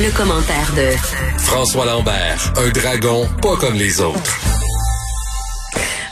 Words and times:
Le 0.00 0.16
commentaire 0.16 0.72
de 0.76 0.96
François 1.38 1.84
Lambert, 1.84 2.52
un 2.56 2.68
dragon 2.70 3.26
pas 3.42 3.56
comme 3.56 3.74
les 3.74 4.00
autres. 4.00 4.38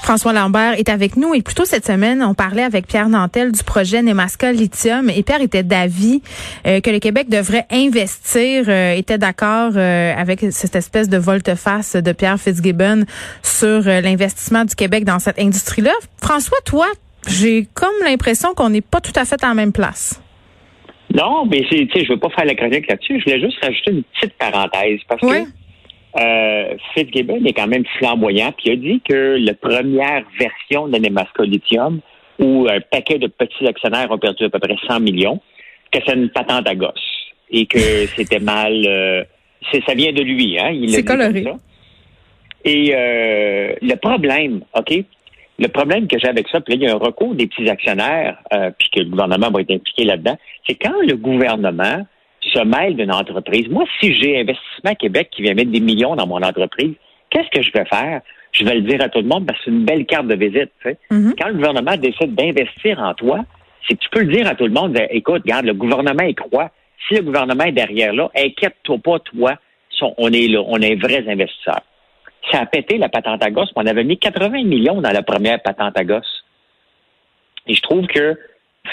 François 0.03 0.33
Lambert 0.33 0.73
est 0.77 0.89
avec 0.89 1.17
nous 1.17 1.35
et 1.35 1.43
plus 1.43 1.55
tôt 1.55 1.65
cette 1.65 1.87
semaine, 1.87 2.21
on 2.21 2.35
parlait 2.35 2.65
avec 2.65 2.89
Pierre 2.89 3.09
Nantel 3.09 3.53
du 3.53 3.63
projet 3.63 4.03
Nemaska 4.03 4.51
Lithium 4.51 5.09
et 5.09 5.23
Pierre 5.23 5.41
était 5.41 5.63
d'avis 5.63 6.21
euh, 6.67 6.81
que 6.81 6.91
le 6.91 6.99
Québec 6.99 7.29
devrait 7.29 7.67
investir, 7.71 8.65
euh, 8.67 8.95
était 8.95 9.19
d'accord 9.19 9.75
euh, 9.77 10.13
avec 10.17 10.45
cette 10.51 10.75
espèce 10.75 11.09
de 11.09 11.19
volte-face 11.19 11.95
de 11.95 12.11
Pierre 12.11 12.41
Fitzgibbon 12.41 13.05
sur 13.45 13.83
l'investissement 13.83 14.65
du 14.65 14.75
Québec 14.75 15.05
dans 15.05 15.21
cette 15.21 15.39
industrie-là. 15.39 15.93
François, 16.21 16.59
toi, 16.65 16.89
j'ai 17.29 17.69
comme 17.75 17.95
l'impression 18.05 18.53
qu'on 18.53 18.71
n'est 18.71 18.81
pas 18.81 19.01
tout 19.01 19.13
à 19.15 19.25
fait 19.25 19.45
à 19.45 19.49
la 19.49 19.55
même 19.55 19.73
place. 19.73 20.19
Non, 21.17 21.47
mais 21.47 21.63
tu 21.63 21.89
sais, 21.89 22.05
je 22.05 22.13
veux 22.13 22.19
pas 22.19 22.29
faire 22.31 22.45
la 22.45 22.55
chronique 22.55 22.89
là-dessus. 22.89 23.21
Je 23.21 23.25
voulais 23.25 23.41
juste 23.41 23.59
rajouter 23.63 23.91
une 23.91 24.03
petite 24.03 24.35
parenthèse 24.35 25.01
parce 25.09 25.21
que 25.21 25.49
euh, 26.19 26.77
Fitzgibbon 26.95 27.45
est 27.45 27.55
quand 27.55 27.67
même 27.67 27.85
flamboyant, 27.99 28.53
puis 28.53 28.67
il 28.67 28.73
a 28.73 28.77
dit 28.77 29.01
que 29.01 29.37
la 29.39 29.55
première 29.55 30.25
version 30.39 30.89
de 30.89 30.99
Nemaska 30.99 31.43
Lithium, 31.43 32.01
où 32.39 32.67
un 32.71 32.81
paquet 32.81 33.19
de 33.19 33.29
petits 33.29 33.67
actionnaires 33.67 34.11
ont 34.11 34.19
perdu 34.19 34.45
à 34.45 34.51
peu 34.51 34.59
près 34.59 34.77
100 34.87 35.01
millions, 35.01 35.41
que 35.91 36.01
c'est 36.07 36.15
une 36.15 36.29
patente 36.29 36.69
à 36.69 36.75
gosse 36.75 36.93
et 37.51 37.67
que 37.67 37.79
c'était 38.17 38.41
mal. 38.41 38.75
Euh, 38.87 39.25
ça 39.87 39.95
vient 39.95 40.13
de 40.13 40.23
lui, 40.23 40.59
hein? 40.59 40.79
C'est 40.89 41.05
coloré. 41.05 41.45
Et 42.65 42.93
euh, 42.95 43.75
le 43.81 43.95
problème, 43.97 44.61
OK? 44.75 45.05
Le 45.59 45.69
problème 45.69 46.07
que 46.07 46.19
j'ai 46.19 46.29
avec 46.29 46.49
ça, 46.49 46.61
puis 46.61 46.75
là, 46.75 46.81
il 46.81 46.89
y 46.89 46.91
a 46.91 46.95
un 46.95 46.99
recours 46.99 47.35
des 47.35 47.47
petits 47.47 47.69
actionnaires, 47.69 48.39
euh, 48.53 48.71
puis 48.79 48.91
que 48.91 49.01
le 49.01 49.09
gouvernement 49.09 49.51
va 49.51 49.61
être 49.61 49.71
impliqué 49.71 50.05
là-dedans, 50.05 50.37
c'est 50.67 50.75
quand 50.75 51.01
le 51.01 51.17
gouvernement 51.17 52.07
se 52.43 52.59
mêle 52.61 52.97
d'une 52.97 53.13
entreprise. 53.13 53.69
Moi, 53.69 53.85
si 54.01 54.15
j'ai 54.15 54.41
Investissement 54.41 54.95
Québec 54.95 55.31
qui 55.33 55.43
vient 55.43 55.55
mettre 55.55 55.71
des 55.71 55.81
millions 55.81 56.15
dans 56.15 56.27
mon 56.27 56.43
entreprise, 56.43 56.95
qu'est-ce 57.31 57.49
que 57.51 57.63
je 57.63 57.73
vais 57.73 57.85
faire? 57.87 58.21
Je 58.53 58.65
vais 58.65 58.75
le 58.75 58.83
dire 58.83 59.03
à 59.03 59.09
tout 59.09 59.21
le 59.21 59.27
monde 59.27 59.47
parce 59.47 59.59
que 59.59 59.65
c'est 59.67 59.71
une 59.71 59.85
belle 59.85 60.07
carte 60.07 60.27
de 60.27 60.35
visite. 60.35 60.71
Mm-hmm. 60.85 61.35
Quand 61.39 61.49
le 61.49 61.55
gouvernement 61.55 61.97
décide 61.97 62.35
d'investir 62.35 63.01
en 63.01 63.15
toi, 63.15 63.45
c'est 63.87 63.95
que 63.95 64.01
tu 64.03 64.11
peux 64.11 64.23
le 64.23 64.33
dire 64.33 64.47
à 64.47 64.55
tout 64.55 64.65
le 64.65 64.73
monde, 64.73 64.99
écoute, 65.11 65.43
regarde, 65.45 65.67
le 65.67 65.75
gouvernement 65.75 66.25
y 66.25 66.35
croit. 66.35 66.71
Si 67.09 67.15
le 67.15 67.23
gouvernement 67.23 67.65
est 67.65 67.73
derrière 67.73 68.13
là, 68.13 68.31
inquiète-toi 68.37 68.99
pas, 68.99 69.19
toi, 69.21 69.55
on 70.19 70.33
est 70.33 70.49
là, 70.49 70.63
on 70.67 70.81
est 70.81 70.97
vrais 70.97 71.25
investisseurs. 71.29 71.83
Ça 72.51 72.61
a 72.61 72.67
pété 72.67 72.99
la 72.99 73.09
patente 73.09 73.43
à 73.43 73.51
gosse. 73.51 73.71
On 73.75 73.87
avait 73.87 74.05
mis 74.05 74.19
80 74.19 74.65
millions 74.65 75.01
dans 75.01 75.13
la 75.13 75.23
première 75.23 75.61
patente 75.63 75.99
à 75.99 76.05
gosse. 76.05 76.45
Et 77.67 77.75
je 77.75 77.83
trouve 77.83 78.07
que 78.07 78.39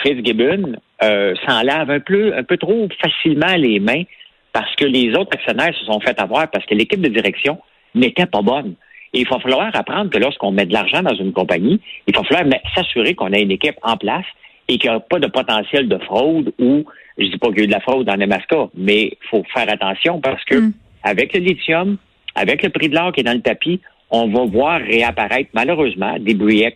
Fitzgibbon 0.02 0.74
euh, 1.04 1.36
s'en 1.48 1.62
lave 1.62 1.92
un 1.92 2.00
peu, 2.00 2.36
un 2.36 2.44
peu 2.44 2.58
trop 2.58 2.88
facilement 3.02 3.56
les 3.56 3.80
mains 3.80 4.04
parce 4.52 4.76
que 4.76 4.86
les 4.86 5.16
autres 5.16 5.34
actionnaires 5.34 5.76
se 5.76 5.86
sont 5.86 6.00
fait 6.00 6.20
avoir 6.20 6.50
parce 6.50 6.66
que 6.66 6.76
l'équipe 6.76 7.02
de 7.02 7.10
direction 7.10 7.60
n'était 7.96 8.26
pas 8.26 8.42
bonne. 8.42 8.76
Et 9.14 9.22
il 9.22 9.28
va 9.28 9.40
falloir 9.40 9.76
apprendre 9.76 10.10
que 10.10 10.18
lorsqu'on 10.18 10.52
met 10.52 10.66
de 10.66 10.74
l'argent 10.74 11.04
dans 11.04 11.14
une 11.14 11.34
compagnie, 11.34 11.80
il 12.08 12.16
va 12.16 12.24
falloir 12.24 12.62
s'assurer 12.76 13.14
qu'on 13.14 13.32
a 13.32 13.40
une 13.40 13.52
équipe 13.52 13.78
en 13.84 13.98
place 13.98 14.26
et 14.68 14.78
qu'il 14.78 14.90
n'y 14.90 14.96
a 14.96 15.00
pas 15.00 15.20
de 15.20 15.28
potentiel 15.28 15.88
de 15.88 15.98
fraude 16.00 16.54
ou, 16.60 16.86
je 17.18 17.26
dis 17.26 17.38
pas 17.38 17.50
qu'il 17.50 17.60
y 17.60 17.62
a 17.62 17.64
eu 17.66 17.68
de 17.68 17.74
la 17.74 17.82
fraude 17.82 18.08
dans 18.08 18.16
Nemaska, 18.16 18.70
mais 18.76 19.04
il 19.04 19.28
faut 19.30 19.44
faire 19.54 19.70
attention 19.70 20.20
parce 20.20 20.44
que 20.46 20.56
mm. 20.56 20.74
avec 21.04 21.34
le 21.34 21.42
lithium, 21.42 21.98
avec 22.36 22.64
le 22.64 22.70
prix 22.70 22.90
de 22.90 22.96
l'or 22.96 23.12
qui 23.12 23.22
est 23.22 23.24
dans 23.24 23.34
le 23.34 23.42
tapis, 23.42 23.80
on 24.10 24.28
va 24.28 24.46
voir 24.46 24.82
réapparaître 24.82 25.50
malheureusement 25.54 26.18
des 26.20 26.34
BRIEX 26.34 26.76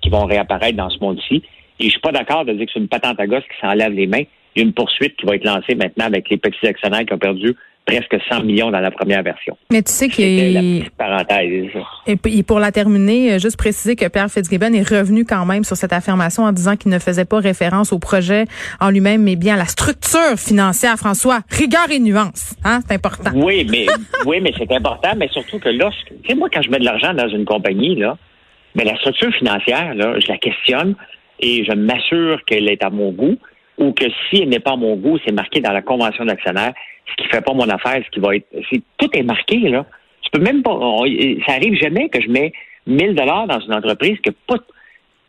qui 0.00 0.10
vont 0.10 0.24
réapparaître 0.24 0.76
dans 0.76 0.90
ce 0.90 0.98
monde-ci 1.00 1.42
et 1.80 1.84
je 1.84 1.90
suis 1.90 2.00
pas 2.00 2.12
d'accord 2.12 2.44
de 2.44 2.52
dire 2.52 2.66
que 2.66 2.72
c'est 2.72 2.80
une 2.80 2.88
patente 2.88 3.20
à 3.20 3.26
gosse 3.26 3.44
qui 3.44 3.60
s'enlève 3.60 3.92
les 3.92 4.06
mains. 4.06 4.24
Il 4.54 4.60
y 4.60 4.64
a 4.64 4.64
une 4.64 4.72
poursuite 4.72 5.16
qui 5.16 5.26
va 5.26 5.36
être 5.36 5.44
lancée 5.44 5.74
maintenant 5.74 6.06
avec 6.06 6.28
les 6.28 6.36
petits 6.36 6.66
actionnaires 6.66 7.04
qui 7.06 7.12
ont 7.12 7.18
perdu 7.18 7.54
presque 7.88 8.18
100 8.28 8.42
millions 8.44 8.70
dans 8.70 8.80
la 8.80 8.90
première 8.90 9.22
version. 9.22 9.56
Mais 9.72 9.82
tu 9.82 9.90
sais 9.90 10.08
qu'il 10.08 10.52
la 10.52 10.60
petite 10.60 10.90
parenthèse. 10.90 11.70
Et 12.06 12.42
pour 12.42 12.60
la 12.60 12.70
terminer, 12.70 13.32
euh, 13.32 13.38
juste 13.38 13.56
préciser 13.56 13.96
que 13.96 14.06
Pierre 14.08 14.30
Fitzgibbon 14.30 14.74
est 14.74 14.86
revenu 14.86 15.24
quand 15.24 15.46
même 15.46 15.64
sur 15.64 15.76
cette 15.76 15.94
affirmation 15.94 16.42
en 16.42 16.52
disant 16.52 16.76
qu'il 16.76 16.90
ne 16.90 16.98
faisait 16.98 17.24
pas 17.24 17.38
référence 17.38 17.92
au 17.92 17.98
projet 17.98 18.44
en 18.80 18.90
lui-même, 18.90 19.22
mais 19.22 19.36
bien 19.36 19.54
à 19.54 19.56
la 19.56 19.64
structure 19.64 20.36
financière. 20.36 20.96
François, 20.96 21.40
rigueur 21.50 21.90
et 21.90 21.98
nuance, 21.98 22.54
hein, 22.62 22.80
c'est 22.86 22.94
important. 22.94 23.30
Oui, 23.34 23.66
mais 23.70 23.86
oui, 24.26 24.40
mais 24.42 24.52
c'est 24.58 24.70
important, 24.70 25.12
mais 25.16 25.28
surtout 25.28 25.58
que 25.58 25.70
lorsque, 25.70 26.08
tu 26.08 26.28
sais, 26.28 26.34
moi 26.34 26.48
quand 26.52 26.60
je 26.60 26.70
mets 26.70 26.78
de 26.78 26.84
l'argent 26.84 27.14
dans 27.14 27.28
une 27.28 27.46
compagnie 27.46 27.96
là, 27.96 28.18
mais 28.74 28.84
la 28.84 28.96
structure 28.96 29.32
financière 29.32 29.94
là, 29.94 30.18
je 30.20 30.26
la 30.28 30.36
questionne 30.36 30.94
et 31.40 31.64
je 31.64 31.72
m'assure 31.72 32.44
qu'elle 32.44 32.68
est 32.68 32.82
à 32.84 32.90
mon 32.90 33.12
goût 33.12 33.38
ou 33.78 33.92
que 33.92 34.04
si 34.28 34.42
elle 34.42 34.48
n'est 34.48 34.60
pas 34.60 34.72
à 34.72 34.76
mon 34.76 34.96
goût, 34.96 35.18
c'est 35.24 35.32
marqué 35.32 35.60
dans 35.60 35.72
la 35.72 35.82
convention 35.82 36.24
d'actionnaire, 36.24 36.72
ce 37.06 37.22
qui 37.22 37.28
fait 37.28 37.40
pas 37.40 37.54
mon 37.54 37.68
affaire, 37.68 38.02
ce 38.04 38.10
qui 38.10 38.20
va 38.20 38.36
être, 38.36 38.46
tout 38.98 39.10
est 39.12 39.22
marqué, 39.22 39.58
là. 39.60 39.86
Tu 40.22 40.30
peux 40.30 40.44
même 40.44 40.62
pas, 40.62 40.78
ça 41.46 41.54
arrive 41.54 41.74
jamais 41.74 42.08
que 42.10 42.20
je 42.20 42.28
mets 42.28 42.52
1000 42.86 43.14
dollars 43.14 43.46
dans 43.46 43.60
une 43.60 43.72
entreprise 43.72 44.18
que 44.20 44.30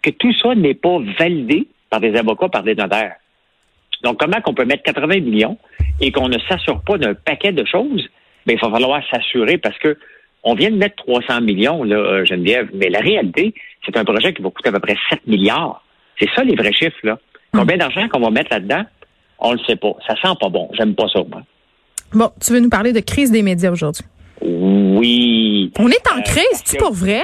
tout 0.10 0.34
ça 0.34 0.56
n'est 0.56 0.74
pas 0.74 0.98
validé 1.18 1.68
par 1.90 2.02
des 2.02 2.16
avocats, 2.16 2.50
par 2.50 2.64
des 2.64 2.76
notaires. 2.76 3.16
Donc, 4.04 4.20
comment 4.20 4.42
qu'on 4.42 4.54
peut 4.54 4.66
mettre 4.66 4.84
80 4.84 5.20
millions 5.22 5.58
et 6.02 6.12
qu'on 6.12 6.30
ne 6.30 6.38
s'assure 6.40 6.82
pas 6.82 6.98
d'un 6.98 7.14
paquet 7.14 7.52
de 7.52 7.66
choses? 7.66 8.08
Ben, 8.46 8.58
il 8.58 8.60
va 8.60 8.72
falloir 8.72 9.02
s'assurer 9.10 9.58
parce 9.58 9.78
que 9.78 9.98
on 10.44 10.56
vient 10.56 10.72
de 10.72 10.78
mettre 10.78 10.96
300 11.04 11.42
millions, 11.42 11.84
là, 11.84 11.98
euh, 11.98 12.26
Geneviève, 12.26 12.70
mais 12.74 12.90
la 12.90 13.00
réalité, 13.00 13.54
c'est 13.86 13.98
un 13.98 14.06
projet 14.06 14.34
qui 14.34 14.42
va 14.42 14.50
coûter 14.50 14.70
à 14.70 14.72
peu 14.72 14.80
près 14.80 14.96
7 15.10 15.28
milliards. 15.28 15.84
C'est 16.18 16.30
ça 16.34 16.44
les 16.46 16.56
vrais 16.56 16.72
chiffres, 16.72 17.00
là. 17.04 17.20
Combien 17.54 17.78
d'argent 17.78 18.08
qu'on 18.10 18.20
va 18.20 18.30
mettre 18.30 18.52
là-dedans? 18.52 18.84
On 19.40 19.54
le 19.54 19.60
sait 19.60 19.76
pas. 19.76 19.94
Ça 20.08 20.16
sent 20.16 20.36
pas 20.40 20.50
bon. 20.50 20.70
J'aime 20.74 20.96
pas 20.96 21.08
ça, 21.08 21.20
moi. 21.30 21.42
Bon, 22.14 22.32
tu 22.42 22.54
veux 22.54 22.60
nous 22.60 22.70
parler 22.70 22.92
de 22.94 23.00
crise 23.00 23.32
des 23.32 23.44
médias 23.44 23.72
aujourd'hui? 23.72 24.06
Oui. 24.42 25.72
On 25.80 25.88
est 25.90 26.08
en 26.12 26.20
euh, 26.20 26.24
crise, 26.24 26.62
c'est 26.66 26.80
pour 26.80 26.94
vrai? 26.94 27.24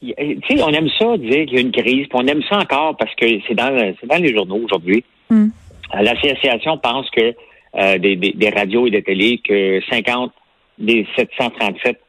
Tu 0.00 0.12
sais, 0.48 0.62
on 0.62 0.70
aime 0.70 0.88
ça 0.98 1.16
dire 1.16 1.46
qu'il 1.46 1.54
y 1.54 1.58
a 1.58 1.60
une 1.60 1.70
crise, 1.70 2.08
puis 2.08 2.14
on 2.14 2.26
aime 2.26 2.42
ça 2.48 2.58
encore 2.58 2.96
parce 2.96 3.14
que 3.14 3.26
c'est 3.46 3.54
dans, 3.54 3.70
dans 4.04 4.22
les 4.22 4.34
journaux 4.34 4.60
aujourd'hui. 4.64 5.04
Hmm. 5.30 5.48
Euh, 5.94 6.02
l'association 6.02 6.78
pense 6.78 7.08
que 7.10 7.34
euh, 7.76 7.98
des, 7.98 8.16
des, 8.16 8.50
radios 8.50 8.86
et 8.88 8.90
des 8.90 9.02
télés, 9.02 9.40
que 9.44 9.80
50 9.88 10.32
des 10.78 11.06
737 11.16 12.00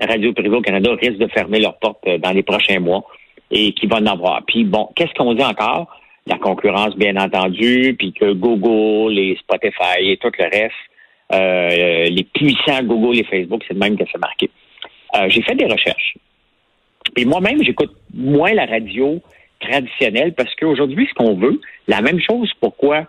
radios 0.00 0.32
privées 0.32 0.56
au 0.56 0.62
Canada 0.62 0.90
risquent 0.98 1.18
de 1.18 1.28
fermer 1.28 1.60
leurs 1.60 1.78
portes 1.78 2.08
dans 2.20 2.30
les 2.30 2.42
prochains 2.42 2.80
mois 2.80 3.04
et 3.50 3.72
qui 3.72 3.86
va 3.86 3.96
en 3.96 4.06
avoir. 4.06 4.42
Puis 4.46 4.64
bon, 4.64 4.88
qu'est-ce 4.96 5.12
qu'on 5.14 5.34
dit 5.34 5.44
encore? 5.44 5.88
La 6.26 6.38
concurrence, 6.38 6.96
bien 6.96 7.16
entendu, 7.16 7.96
puis 7.98 8.12
que 8.12 8.32
Google 8.32 9.18
et 9.18 9.36
Spotify 9.40 9.98
et 10.00 10.16
tout 10.18 10.30
le 10.38 10.44
reste, 10.44 10.74
euh, 11.32 12.04
les 12.04 12.24
puissants 12.24 12.82
Google 12.84 13.18
et 13.18 13.24
Facebook, 13.24 13.62
c'est 13.66 13.74
le 13.74 13.80
même 13.80 13.96
que 13.96 14.04
c'est 14.10 14.20
marqué. 14.20 14.50
Euh, 15.16 15.28
j'ai 15.28 15.42
fait 15.42 15.54
des 15.54 15.66
recherches. 15.66 16.16
Et 17.16 17.24
moi-même, 17.24 17.62
j'écoute 17.62 17.92
moins 18.14 18.52
la 18.52 18.66
radio 18.66 19.20
traditionnelle 19.60 20.34
parce 20.34 20.54
qu'aujourd'hui, 20.54 21.08
ce 21.08 21.14
qu'on 21.14 21.34
veut, 21.34 21.60
la 21.88 22.00
même 22.00 22.20
chose, 22.20 22.50
pourquoi 22.60 23.06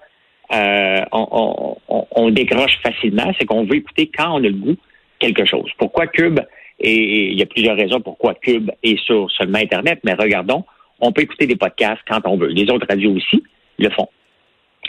euh, 0.54 1.02
on, 1.12 1.78
on, 1.88 2.08
on, 2.12 2.30
décroche 2.30 2.78
facilement, 2.82 3.32
c'est 3.40 3.46
qu'on 3.46 3.66
veut 3.66 3.78
écouter 3.78 4.10
quand 4.16 4.34
on 4.34 4.38
a 4.38 4.48
le 4.48 4.54
goût 4.54 4.76
quelque 5.20 5.46
chose. 5.46 5.70
Pourquoi 5.78 6.08
Cube 6.08 6.40
et 6.80 7.32
il 7.32 7.40
y 7.40 7.42
a 7.42 7.46
plusieurs 7.46 7.78
raisons 7.78 8.02
pourquoi 8.02 8.34
Cube 8.36 8.70
est 8.84 9.00
sur 9.06 9.32
seulement 9.32 9.60
Internet, 9.60 10.00
mais 10.04 10.14
regardons, 10.14 10.66
on 11.04 11.12
peut 11.12 11.22
écouter 11.22 11.48
des 11.48 11.56
podcasts 11.56 12.02
quand 12.08 12.22
on 12.26 12.38
veut. 12.38 12.48
Les 12.48 12.70
autres 12.72 12.88
radios 12.88 13.12
aussi 13.12 13.44
le 13.78 13.90
font. 13.90 14.08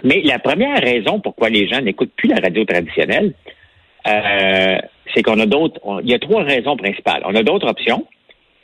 Mais 0.03 0.23
la 0.23 0.39
première 0.39 0.81
raison 0.81 1.21
pourquoi 1.21 1.51
les 1.51 1.69
gens 1.69 1.81
n'écoutent 1.81 2.13
plus 2.17 2.29
la 2.29 2.41
radio 2.41 2.65
traditionnelle, 2.65 3.35
euh, 4.07 4.79
c'est 5.15 5.23
qu'on 5.23 5.39
a 5.41 5.47
d'autres. 5.47 5.81
Il 6.03 6.11
y 6.11 6.15
a 6.15 6.19
trois 6.19 6.43
raisons 6.43 6.77
principales. 6.77 7.23
On 7.25 7.35
a 7.35 7.43
d'autres 7.43 7.69
options. 7.69 8.07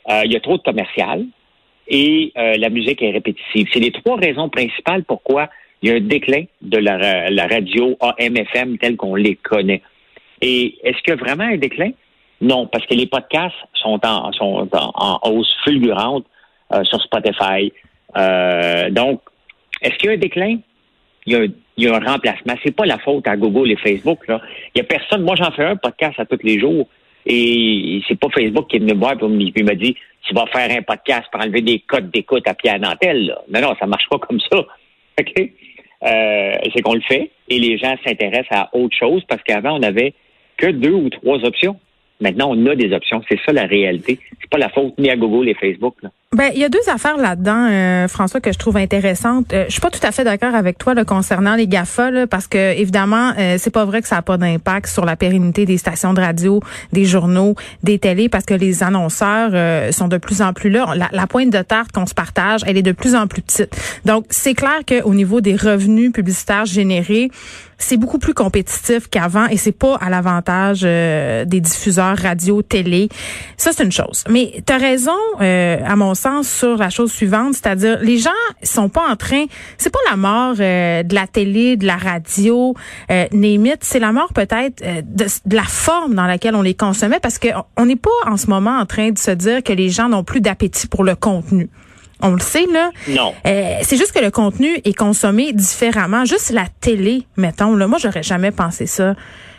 Euh, 0.09 0.21
il 0.25 0.31
y 0.31 0.35
a 0.35 0.39
trop 0.39 0.57
de 0.57 0.63
commercial 0.63 1.25
et 1.87 2.31
euh, 2.37 2.55
la 2.57 2.69
musique 2.69 3.01
est 3.01 3.11
répétitive. 3.11 3.67
C'est 3.71 3.79
les 3.79 3.91
trois 3.91 4.15
raisons 4.15 4.49
principales 4.49 5.03
pourquoi 5.03 5.49
il 5.81 5.89
y 5.89 5.93
a 5.93 5.95
un 5.95 6.01
déclin 6.01 6.43
de 6.61 6.77
la, 6.77 7.47
radio 7.47 7.97
AM/FM 7.99 8.77
telle 8.77 8.97
qu'on 8.97 9.15
les 9.15 9.35
connaît. 9.35 9.81
Et 10.41 10.77
est-ce 10.83 10.97
qu'il 11.01 11.09
y 11.09 11.11
a 11.11 11.15
vraiment 11.15 11.43
un 11.43 11.57
déclin? 11.57 11.91
Non, 12.39 12.67
parce 12.67 12.85
que 12.85 12.95
les 12.95 13.07
podcasts 13.07 13.55
sont 13.75 13.99
en, 14.03 15.19
hausse 15.23 15.55
fulgurante 15.63 16.25
sur 16.83 17.01
Spotify. 17.01 17.71
Euh, 18.17 18.89
donc, 18.89 19.21
est-ce 19.81 19.95
qu'il 19.95 20.09
y 20.09 20.13
a 20.13 20.15
un 20.15 20.19
déclin? 20.19 20.57
Il 21.25 21.33
y 21.33 21.35
a, 21.35 21.43
il 21.43 21.83
y 21.83 21.87
a 21.87 21.95
un 21.95 21.99
remplacement. 21.99 22.53
C'est 22.63 22.75
pas 22.75 22.85
la 22.85 22.97
faute 22.99 23.27
à 23.27 23.35
Google 23.37 23.71
et 23.71 23.75
Facebook. 23.77 24.27
Là. 24.27 24.41
Il 24.75 24.79
y 24.79 24.81
a 24.81 24.83
personne. 24.83 25.23
Moi, 25.23 25.35
j'en 25.35 25.51
fais 25.51 25.65
un 25.65 25.75
podcast 25.75 26.19
à 26.19 26.25
tous 26.25 26.39
les 26.43 26.59
jours. 26.59 26.87
Et 27.25 28.01
c'est 28.07 28.19
pas 28.19 28.29
Facebook 28.33 28.67
qui 28.67 28.77
est 28.77 28.79
venu 28.79 28.93
me 28.93 28.99
voir 28.99 29.13
et 29.13 29.51
il 29.55 29.63
m'a 29.63 29.75
dit 29.75 29.95
Tu 30.27 30.33
vas 30.33 30.47
faire 30.47 30.75
un 30.75 30.81
podcast 30.81 31.27
pour 31.31 31.39
enlever 31.39 31.61
des 31.61 31.79
codes 31.79 32.09
d'écoute 32.09 32.47
à 32.47 32.55
Pierre 32.55 32.79
Nantel. 32.79 33.27
Là. 33.27 33.41
Non, 33.47 33.61
non, 33.61 33.75
ça 33.79 33.85
marche 33.85 34.09
pas 34.09 34.17
comme 34.17 34.39
ça. 34.39 34.57
OK? 35.19 35.49
Euh, 36.03 36.53
c'est 36.73 36.81
qu'on 36.81 36.95
le 36.95 37.01
fait 37.01 37.29
et 37.47 37.59
les 37.59 37.77
gens 37.77 37.95
s'intéressent 38.03 38.57
à 38.57 38.69
autre 38.73 38.97
chose 38.97 39.23
parce 39.27 39.43
qu'avant, 39.43 39.77
on 39.77 39.83
avait 39.83 40.15
que 40.57 40.67
deux 40.67 40.93
ou 40.93 41.09
trois 41.09 41.37
options. 41.45 41.79
Maintenant, 42.19 42.49
on 42.51 42.65
a 42.65 42.75
des 42.75 42.91
options. 42.91 43.21
C'est 43.29 43.39
ça 43.45 43.53
la 43.53 43.65
réalité. 43.65 44.19
C'est 44.39 44.49
pas 44.49 44.57
la 44.57 44.69
faute 44.69 44.97
ni 44.97 45.11
à 45.11 45.15
Google 45.15 45.49
et 45.49 45.53
Facebook. 45.53 45.95
Ben, 46.33 46.49
il 46.55 46.61
y 46.61 46.63
a 46.63 46.69
deux 46.69 46.79
affaires 46.87 47.17
là-dedans, 47.17 47.67
euh, 47.69 48.07
François, 48.07 48.39
que 48.39 48.53
je 48.53 48.57
trouve 48.57 48.77
intéressantes. 48.77 49.51
Euh, 49.51 49.65
je 49.67 49.73
suis 49.73 49.81
pas 49.81 49.89
tout 49.89 49.99
à 50.01 50.13
fait 50.13 50.23
d'accord 50.23 50.55
avec 50.55 50.77
toi 50.77 50.93
là, 50.93 51.03
concernant 51.03 51.55
les 51.55 51.67
Gafa, 51.67 52.09
là, 52.09 52.25
parce 52.25 52.47
que 52.47 52.73
évidemment, 52.73 53.33
euh, 53.37 53.57
c'est 53.59 53.69
pas 53.69 53.83
vrai 53.83 54.01
que 54.01 54.07
ça 54.07 54.15
a 54.15 54.21
pas 54.21 54.37
d'impact 54.37 54.87
sur 54.87 55.03
la 55.03 55.17
pérennité 55.17 55.65
des 55.65 55.77
stations 55.77 56.13
de 56.13 56.21
radio, 56.21 56.61
des 56.93 57.03
journaux, 57.03 57.55
des 57.83 57.99
télés, 57.99 58.29
parce 58.29 58.45
que 58.45 58.53
les 58.53 58.81
annonceurs 58.81 59.51
euh, 59.53 59.91
sont 59.91 60.07
de 60.07 60.17
plus 60.17 60.41
en 60.41 60.53
plus 60.53 60.69
là. 60.69 60.93
La, 60.95 61.09
la 61.11 61.27
pointe 61.27 61.49
de 61.49 61.61
tarte 61.63 61.91
qu'on 61.91 62.05
se 62.05 62.13
partage, 62.13 62.61
elle 62.65 62.77
est 62.77 62.81
de 62.81 62.93
plus 62.93 63.13
en 63.13 63.27
plus 63.27 63.41
petite. 63.41 63.75
Donc, 64.05 64.23
c'est 64.29 64.53
clair 64.53 64.79
qu'au 64.87 65.13
niveau 65.13 65.41
des 65.41 65.57
revenus 65.57 66.13
publicitaires 66.13 66.65
générés, 66.65 67.29
c'est 67.81 67.97
beaucoup 67.97 68.19
plus 68.19 68.33
compétitif 68.33 69.09
qu'avant 69.09 69.47
et 69.47 69.57
c'est 69.57 69.71
pas 69.71 69.95
à 69.95 70.09
l'avantage 70.09 70.81
euh, 70.83 71.45
des 71.45 71.59
diffuseurs 71.59 72.17
radio, 72.17 72.61
télé. 72.61 73.09
Ça, 73.57 73.71
c'est 73.73 73.83
une 73.83 73.91
chose. 73.91 74.23
Mais 74.29 74.63
tu 74.65 74.71
as 74.71 74.77
raison, 74.77 75.11
euh, 75.41 75.77
à 75.85 75.95
mon 75.95 76.13
sur 76.43 76.77
la 76.77 76.89
chose 76.89 77.11
suivante, 77.11 77.53
c'est-à-dire 77.53 77.99
les 78.01 78.17
gens 78.17 78.29
sont 78.63 78.89
pas 78.89 79.07
en 79.09 79.15
train, 79.15 79.45
c'est 79.77 79.91
pas 79.91 79.99
la 80.09 80.17
mort 80.17 80.55
euh, 80.59 81.03
de 81.03 81.15
la 81.15 81.27
télé, 81.27 81.77
de 81.77 81.85
la 81.85 81.97
radio, 81.97 82.73
euh, 83.11 83.25
c'est 83.81 83.99
la 83.99 84.11
mort 84.11 84.33
peut-être 84.33 84.83
de, 84.83 85.25
de, 85.45 85.55
la 85.55 85.63
forme 85.63 86.15
dans 86.15 86.25
laquelle 86.25 86.55
on 86.55 86.61
les 86.61 86.73
consommait 86.73 87.19
parce 87.19 87.39
que 87.39 87.49
on 87.77 87.85
n'est 87.85 87.95
pas 87.95 88.09
en 88.25 88.37
ce 88.37 88.47
moment 88.47 88.77
en 88.77 88.85
train 88.85 89.11
de 89.11 89.17
se 89.17 89.31
dire 89.31 89.63
que 89.63 89.73
les 89.73 89.89
gens 89.89 90.09
n'ont 90.09 90.23
plus 90.23 90.41
d'appétit 90.41 90.87
pour 90.87 91.03
le 91.03 91.15
contenu. 91.15 91.69
On 92.23 92.31
le 92.31 92.39
sait, 92.39 92.67
là. 92.67 92.91
Non. 93.09 93.33
Euh, 93.45 93.77
c'est 93.81 93.97
juste 93.97 94.11
que 94.11 94.23
le 94.23 94.31
contenu 94.31 94.79
est 94.83 94.93
consommé 94.93 95.53
différemment. 95.53 96.25
Juste 96.25 96.51
la 96.51 96.65
télé, 96.79 97.23
mettons. 97.37 97.75
Là, 97.75 97.87
moi, 97.87 97.97
j'aurais 97.99 98.23
jamais 98.23 98.51
pensé 98.51 98.85
ça. 98.85 99.15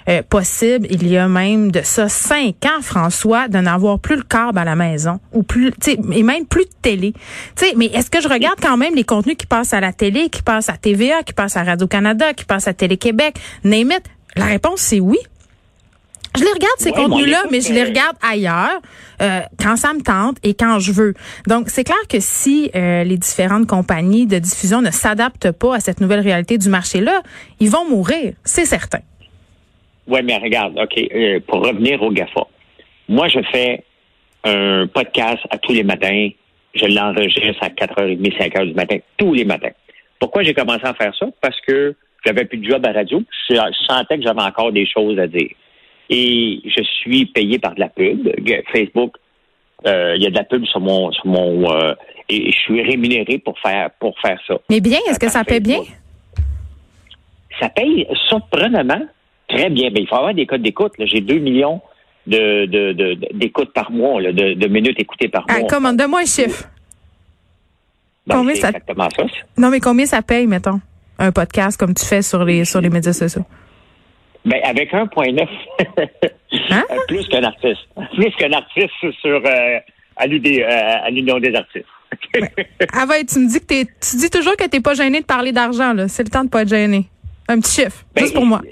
Euh, 0.08 0.22
possible, 0.28 0.86
il 0.90 1.06
y 1.08 1.16
a 1.16 1.28
même 1.28 1.70
de 1.70 1.80
ça 1.82 2.08
cinq 2.08 2.64
ans, 2.66 2.82
François, 2.82 3.48
de 3.48 3.58
n'avoir 3.58 3.98
plus 3.98 4.16
le 4.16 4.22
câble 4.22 4.58
à 4.58 4.64
la 4.64 4.74
maison 4.74 5.20
ou 5.32 5.42
plus, 5.42 5.72
et 5.86 6.22
même 6.22 6.46
plus 6.46 6.64
de 6.64 6.70
télé. 6.80 7.14
sais, 7.54 7.74
mais 7.76 7.86
est-ce 7.86 8.10
que 8.10 8.20
je 8.20 8.28
regarde 8.28 8.58
quand 8.60 8.76
même 8.76 8.94
les 8.94 9.04
contenus 9.04 9.36
qui 9.36 9.46
passent 9.46 9.74
à 9.74 9.80
la 9.80 9.92
télé, 9.92 10.28
qui 10.28 10.42
passent 10.42 10.68
à 10.68 10.76
TVA, 10.76 11.22
qui 11.22 11.32
passent 11.32 11.56
à 11.56 11.62
Radio 11.62 11.86
Canada, 11.86 12.32
qui 12.34 12.44
passent 12.44 12.68
à 12.68 12.74
Télé 12.74 12.96
Québec, 12.96 13.36
name 13.64 13.92
it? 13.92 14.02
La 14.36 14.46
réponse 14.46 14.80
c'est 14.80 15.00
oui. 15.00 15.18
Je 16.34 16.40
les 16.40 16.50
regarde 16.50 16.78
ces 16.78 16.92
contenus-là, 16.92 17.44
mais 17.50 17.60
je 17.60 17.74
les 17.74 17.84
regarde 17.84 18.16
ailleurs 18.22 18.80
euh, 19.20 19.40
quand 19.60 19.76
ça 19.76 19.92
me 19.92 20.00
tente 20.00 20.38
et 20.42 20.54
quand 20.54 20.78
je 20.78 20.90
veux. 20.90 21.14
Donc 21.46 21.68
c'est 21.68 21.84
clair 21.84 21.98
que 22.08 22.20
si 22.20 22.70
euh, 22.74 23.04
les 23.04 23.18
différentes 23.18 23.66
compagnies 23.66 24.26
de 24.26 24.38
diffusion 24.38 24.80
ne 24.80 24.90
s'adaptent 24.90 25.50
pas 25.50 25.76
à 25.76 25.80
cette 25.80 26.00
nouvelle 26.00 26.20
réalité 26.20 26.56
du 26.56 26.70
marché-là, 26.70 27.22
ils 27.60 27.70
vont 27.70 27.86
mourir, 27.88 28.32
c'est 28.44 28.64
certain. 28.64 29.00
Oui, 30.06 30.20
mais 30.24 30.36
regarde, 30.36 30.78
OK, 30.78 30.98
euh, 30.98 31.40
pour 31.46 31.64
revenir 31.64 32.02
au 32.02 32.10
GAFA, 32.10 32.46
moi 33.08 33.28
je 33.28 33.40
fais 33.52 33.84
un 34.44 34.86
podcast 34.86 35.42
à 35.50 35.58
tous 35.58 35.72
les 35.72 35.84
matins. 35.84 36.28
Je 36.74 36.86
l'enregistre 36.86 37.62
à 37.62 37.68
4h30, 37.68 38.38
5h 38.38 38.66
du 38.66 38.74
matin, 38.74 38.96
tous 39.16 39.34
les 39.34 39.44
matins. 39.44 39.70
Pourquoi 40.18 40.42
j'ai 40.42 40.54
commencé 40.54 40.84
à 40.84 40.94
faire 40.94 41.14
ça? 41.16 41.26
Parce 41.40 41.60
que 41.60 41.94
j'avais 42.24 42.44
plus 42.44 42.58
de 42.58 42.70
job 42.70 42.84
à 42.86 42.92
radio. 42.92 43.22
Je 43.48 43.56
sentais 43.86 44.16
que 44.16 44.22
j'avais 44.22 44.42
encore 44.42 44.72
des 44.72 44.86
choses 44.86 45.18
à 45.18 45.26
dire 45.26 45.50
et 46.12 46.60
je 46.64 46.82
suis 46.82 47.26
payé 47.26 47.58
par 47.58 47.74
de 47.74 47.80
la 47.80 47.88
pub. 47.88 48.28
Facebook, 48.72 49.16
euh, 49.86 50.14
il 50.16 50.22
y 50.22 50.26
a 50.26 50.30
de 50.30 50.36
la 50.36 50.44
pub 50.44 50.64
sur 50.66 50.80
mon 50.80 51.10
sur 51.10 51.26
mon 51.26 51.70
euh, 51.72 51.94
et 52.28 52.52
je 52.52 52.56
suis 52.56 52.82
rémunéré 52.82 53.38
pour 53.38 53.58
faire 53.58 53.90
pour 53.98 54.18
faire 54.20 54.38
ça. 54.46 54.58
Mais 54.68 54.80
bien, 54.80 54.98
est-ce 55.08 55.18
que 55.18 55.30
ça 55.30 55.42
paye 55.42 55.60
bien? 55.60 55.80
Ça 57.58 57.68
paye 57.70 58.06
surprenamment 58.28 59.06
très 59.54 59.70
bien. 59.70 59.90
Mais 59.92 60.00
il 60.00 60.08
faut 60.08 60.16
avoir 60.16 60.34
des 60.34 60.46
codes 60.46 60.62
d'écoute. 60.62 60.92
J'ai 60.98 61.20
2 61.20 61.38
millions 61.38 61.80
de, 62.26 63.34
d'écoutes 63.34 63.72
par 63.72 63.90
mois, 63.90 64.22
de, 64.22 64.68
minutes 64.68 64.98
écoutées 64.98 65.28
par 65.28 65.44
ah, 65.48 65.58
mois. 65.58 65.68
Ah, 65.68 65.74
commande, 65.74 66.02
moi 66.08 66.20
un 66.20 66.26
chiffre. 66.26 66.64
Ben, 68.26 68.36
combien 68.36 68.54
ça... 68.54 68.68
exactement 68.68 69.08
ça. 69.10 69.24
Non, 69.58 69.70
mais 69.70 69.80
combien 69.80 70.06
ça 70.06 70.22
paye, 70.22 70.46
mettons, 70.46 70.80
un 71.18 71.32
podcast 71.32 71.78
comme 71.78 71.94
tu 71.94 72.04
fais 72.04 72.22
sur 72.22 72.44
les 72.44 72.64
sur 72.64 72.80
les 72.80 72.88
médias 72.88 73.12
sociaux? 73.12 73.44
Ben, 74.44 74.60
avec 74.64 74.92
1.9, 74.92 75.48
hein? 76.70 76.84
plus 77.08 77.26
qu'un 77.28 77.44
artiste. 77.44 77.80
Plus 78.14 78.30
qu'un 78.36 78.52
artiste 78.52 78.90
sur 79.20 79.42
euh, 79.44 79.78
à 80.16 80.26
l'Union 80.26 81.38
des 81.38 81.54
artistes. 81.54 81.86
ah 82.92 83.06
ouais, 83.06 83.24
tu 83.24 83.38
me 83.38 83.48
dis 83.48 83.60
que 83.60 83.66
t'es, 83.66 83.84
tu 83.84 84.16
dis 84.16 84.30
toujours 84.30 84.56
que 84.56 84.66
t'es 84.68 84.80
pas 84.80 84.94
gêné 84.94 85.20
de 85.20 85.26
parler 85.26 85.52
d'argent, 85.52 85.92
là. 85.92 86.08
C'est 86.08 86.22
le 86.24 86.30
temps 86.30 86.44
de 86.44 86.50
pas 86.50 86.62
être 86.62 86.68
gêné. 86.68 87.06
Un 87.48 87.60
petit 87.60 87.82
chiffre, 87.82 88.04
ben, 88.14 88.22
juste 88.22 88.34
pour 88.34 88.46
moi. 88.46 88.62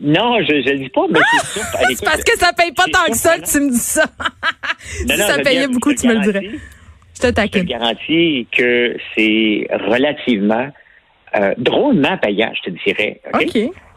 Non, 0.00 0.38
je 0.42 0.52
ne 0.52 0.72
le 0.72 0.78
dis 0.78 0.88
pas, 0.90 1.06
mais 1.10 1.20
c'est 1.32 1.60
c'est 1.94 2.04
parce 2.04 2.24
que 2.24 2.38
ça 2.38 2.52
paye 2.52 2.72
pas 2.72 2.84
tant 2.92 3.10
que 3.10 3.16
ça 3.16 3.38
que 3.38 3.50
tu 3.50 3.60
me 3.60 3.70
dis 3.70 3.78
ça. 3.78 4.04
si 4.78 5.06
ça 5.06 5.38
payait 5.38 5.68
beaucoup, 5.68 5.94
tu 5.94 6.06
me 6.06 6.14
le 6.14 6.20
dirais. 6.20 6.50
Je 7.14 7.20
te 7.20 7.32
taquine. 7.32 7.62
Je 7.62 7.66
te 7.66 7.70
garantis 7.70 8.46
que 8.52 8.96
c'est 9.16 9.68
relativement 9.88 10.68
euh, 11.36 11.54
drôlement 11.58 12.16
payant, 12.18 12.52
je 12.54 12.70
te 12.70 12.76
dirais. 12.84 13.20
OK? 13.32 13.56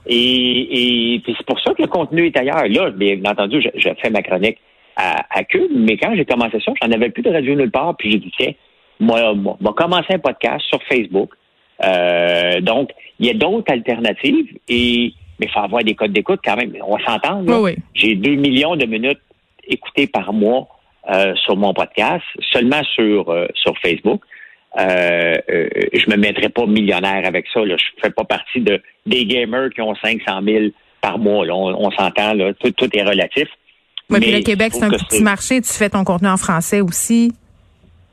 Et, 0.09 1.15
et 1.15 1.23
c'est 1.25 1.45
pour 1.45 1.59
ça 1.59 1.73
que 1.73 1.81
le 1.81 1.87
contenu 1.87 2.25
est 2.25 2.37
ailleurs. 2.37 2.67
Là, 2.67 2.91
bien 2.91 3.17
entendu, 3.25 3.61
je, 3.61 3.89
fais 4.01 4.09
ma 4.09 4.21
chronique 4.21 4.57
à, 4.95 5.25
à 5.29 5.43
Cube, 5.43 5.71
mais 5.75 5.97
quand 5.97 6.15
j'ai 6.15 6.25
commencé 6.25 6.59
ça, 6.63 6.71
j'en 6.81 6.91
avais 6.91 7.09
plus 7.09 7.23
de 7.23 7.29
radio 7.29 7.55
nulle 7.55 7.71
part, 7.71 7.95
puis 7.97 8.11
j'ai 8.11 8.19
dit, 8.19 8.31
tiens, 8.37 8.53
moi, 8.99 9.33
moi, 9.33 9.57
moi 9.59 9.73
commencer 9.73 10.13
un 10.13 10.19
podcast 10.19 10.65
sur 10.67 10.81
Facebook. 10.83 11.31
Euh, 11.83 12.61
donc, 12.61 12.89
il 13.19 13.27
y 13.27 13.29
a 13.29 13.33
d'autres 13.33 13.71
alternatives, 13.71 14.57
et 14.69 15.13
mais 15.39 15.45
il 15.47 15.51
faut 15.51 15.59
avoir 15.59 15.83
des 15.83 15.95
codes 15.95 16.13
d'écoute 16.13 16.39
quand 16.43 16.55
même. 16.55 16.73
On 16.85 16.97
va 16.97 17.05
s'entendre. 17.05 17.61
Oui, 17.61 17.75
J'ai 17.93 18.15
deux 18.15 18.35
millions 18.35 18.75
de 18.75 18.85
minutes 18.85 19.19
écoutées 19.67 20.07
par 20.07 20.33
mois 20.33 20.67
euh, 21.09 21.33
sur 21.35 21.55
mon 21.55 21.73
podcast, 21.73 22.23
seulement 22.51 22.83
sur, 22.95 23.29
euh, 23.29 23.47
sur 23.55 23.77
Facebook. 23.79 24.21
Euh, 24.77 25.33
euh, 25.49 25.69
je 25.93 26.09
me 26.09 26.17
mettrai 26.17 26.49
pas 26.49 26.65
millionnaire 26.65 27.25
avec 27.25 27.45
ça. 27.53 27.63
Là. 27.63 27.75
Je 27.77 28.01
fais 28.01 28.11
pas 28.11 28.25
partie 28.25 28.61
de 28.61 28.81
des 29.05 29.25
gamers 29.25 29.69
qui 29.73 29.81
ont 29.81 29.95
500 29.95 30.41
000 30.43 30.65
par 31.01 31.17
mois. 31.17 31.45
On, 31.49 31.91
s'entend, 31.91 32.33
là. 32.33 32.53
Tout, 32.53 32.71
tout 32.71 32.89
est 32.95 33.03
relatif. 33.03 33.47
Oui, 34.09 34.19
mais 34.21 34.31
le 34.31 34.41
Québec, 34.41 34.73
c'est 34.73 34.83
un 34.83 34.89
petit 34.89 35.21
marché. 35.21 35.61
Tu 35.61 35.73
fais 35.73 35.89
ton 35.89 36.03
contenu 36.03 36.27
en 36.27 36.37
français 36.37 36.81
aussi. 36.81 37.33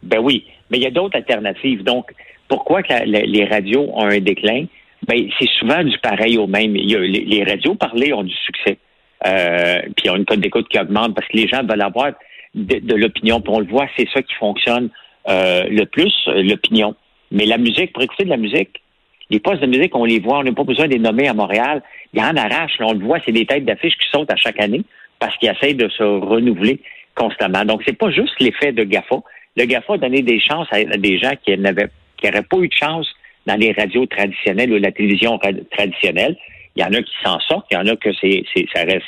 Ben 0.03 0.21
oui, 0.21 0.45
mais 0.71 0.79
il 0.79 0.83
y 0.83 0.87
a 0.87 0.91
d'autres 0.91 1.17
alternatives. 1.17 1.83
Donc, 1.83 2.13
pourquoi 2.49 2.83
que 2.83 3.05
les 3.05 3.45
radios 3.45 3.91
ont 3.95 4.07
un 4.07 4.21
déclin? 4.21 4.67
Ben, 5.07 5.29
c'est 5.39 5.49
souvent 5.59 5.83
du 5.83 5.99
pareil 5.99 6.39
au 6.39 6.47
même. 6.47 6.75
les, 6.75 7.45
radios 7.45 7.75
parlées 7.75 8.13
ont 8.13 8.23
du 8.23 8.35
succès. 8.35 8.79
Euh, 9.27 9.81
puis 9.97 10.11
ont 10.11 10.17
une 10.17 10.25
cote 10.25 10.41
d'écoute 10.41 10.69
qui 10.69 10.79
augmente 10.79 11.15
parce 11.15 11.27
que 11.29 11.37
les 11.37 11.49
gens 11.49 11.63
veulent 11.65 11.83
avoir 11.83 12.13
de, 12.55 12.95
l'opinion. 12.95 13.41
Puis 13.41 13.53
on 13.55 13.61
le 13.61 13.67
voit, 13.67 13.87
c'est 13.97 14.09
ça 14.13 14.23
qui 14.23 14.35
fonctionne 14.35 14.91
euh, 15.29 15.65
le 15.69 15.87
plus, 15.87 16.13
euh, 16.29 16.43
l'opinion. 16.43 16.95
Mais 17.31 17.47
la 17.47 17.59
musique, 17.59 17.93
pour 17.93 18.03
écouter 18.03 18.25
de 18.25 18.31
la 18.31 18.37
musique, 18.37 18.83
les 19.31 19.41
postes 19.41 19.63
de 19.63 19.67
musique, 19.67 19.95
on 19.97 20.05
les 20.05 20.21
voit, 20.21 20.39
on 20.39 20.43
n'a 20.43 20.53
pas 20.53 20.65
besoin 20.65 20.87
de 20.87 20.93
les 20.93 20.99
nommer 20.99 21.29
à 21.29 21.35
Montréal. 21.35 21.83
Il 22.13 22.21
y 22.21 22.23
en 22.23 22.37
arrache, 22.37 22.73
on 22.81 22.93
le 22.93 23.05
voit, 23.05 23.19
c'est 23.25 23.33
des 23.33 23.47
têtes 23.47 23.65
d'affiches 23.65 23.97
qui 23.97 24.09
sautent 24.11 24.31
à 24.31 24.37
chaque 24.37 24.61
année 24.61 24.83
parce 25.19 25.37
qu'ils 25.39 25.51
essayent 25.51 25.75
de 25.75 25.89
se 25.89 26.03
renouveler 26.03 26.81
constamment. 27.15 27.65
Donc, 27.65 27.83
c'est 27.87 27.97
pas 27.97 28.11
juste 28.11 28.39
l'effet 28.41 28.73
de 28.73 28.85
GAFA. 28.85 29.17
Le 29.57 29.65
GAFA 29.65 29.95
a 29.95 29.99
donné 29.99 30.23
des 30.23 30.41
chances 30.41 30.69
à 30.71 30.85
des 30.85 31.19
gens 31.19 31.33
qui 31.43 31.57
n'avaient 31.57 31.89
qui 32.17 32.27
n'auraient 32.27 32.43
pas 32.43 32.59
eu 32.59 32.69
de 32.69 32.75
chance 32.75 33.09
dans 33.47 33.57
les 33.57 33.73
radios 33.73 34.07
traditionnelles 34.07 34.73
ou 34.73 34.79
la 34.79 34.93
télévision 34.93 35.39
traditionnelle. 35.39 36.37
Il 36.77 36.83
y 36.83 36.85
en 36.85 36.93
a 36.93 37.03
qui 37.03 37.15
s'en 37.23 37.39
sortent, 37.41 37.67
il 37.71 37.75
y 37.75 37.77
en 37.77 37.87
a 37.87 37.97
que 37.97 38.11
c'est, 38.21 38.45
ça 38.75 38.83
reste 38.83 39.03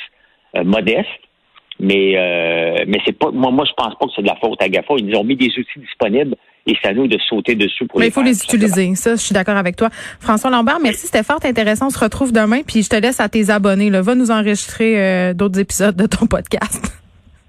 euh, 0.55 0.63
modeste. 0.63 1.07
Mais 1.79 2.17
euh, 2.17 2.85
mais 2.87 2.97
c'est 3.05 3.15
pas 3.15 3.29
moi 3.29 3.51
moi 3.51 3.63
je 3.63 3.73
pense 3.73 3.93
pas 3.99 4.07
que 4.07 4.11
c'est 4.15 4.23
de 4.23 4.27
la 4.27 4.35
faute 4.37 4.59
à 4.63 4.67
GAFA. 4.67 4.95
Ils 4.97 5.15
ont 5.15 5.23
mis 5.23 5.35
des 5.35 5.49
outils 5.49 5.79
disponibles 5.79 6.35
et 6.65 6.75
c'est 6.81 6.89
à 6.89 6.93
nous 6.93 7.07
de 7.07 7.17
sauter 7.29 7.53
dessus 7.53 7.85
pour 7.85 7.99
mais 7.99 8.07
il 8.07 8.11
faut 8.11 8.23
les 8.23 8.43
utiliser. 8.43 8.93
Ça, 8.95 9.11
je 9.11 9.21
suis 9.21 9.33
d'accord 9.33 9.57
avec 9.57 9.75
toi. 9.75 9.89
François 10.19 10.49
Lambert, 10.49 10.79
merci, 10.81 11.05
c'était 11.05 11.23
fort 11.23 11.39
intéressant. 11.43 11.87
On 11.87 11.89
se 11.91 11.99
retrouve 11.99 12.33
demain, 12.33 12.61
puis 12.65 12.81
je 12.81 12.89
te 12.89 12.95
laisse 12.95 13.19
à 13.19 13.29
tes 13.29 13.51
abonnés. 13.51 13.89
Là. 13.89 14.01
Va 14.01 14.15
nous 14.15 14.31
enregistrer 14.31 14.99
euh, 14.99 15.33
d'autres 15.33 15.59
épisodes 15.59 15.95
de 15.95 16.07
ton 16.07 16.25
podcast. 16.25 16.91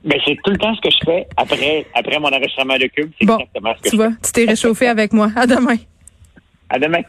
Ben, 0.04 0.18
c'est 0.25 0.37
tout 0.45 0.50
le 0.50 0.59
temps 0.59 0.75
ce 0.75 0.80
que 0.80 0.90
je 0.90 1.04
fais 1.04 1.26
après, 1.37 1.87
après 1.95 2.18
mon 2.21 2.28
enregistrement 2.28 2.76
de 2.76 2.87
cube. 2.87 3.11
C'est 3.21 3.28
exactement 3.28 3.75
ce 3.76 3.83
que 3.83 3.88
tu 3.88 3.97
je 3.97 3.97
vois, 3.97 4.11
Tu 4.23 4.33
t'es 4.33 4.45
réchauffé 4.45 4.87
avec 4.87 5.12
moi. 5.12 5.30
À 5.35 5.47
demain. 5.47 5.76
À 6.70 6.78
demain. 6.78 7.02